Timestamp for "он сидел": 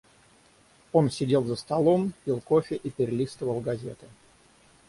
0.93-1.43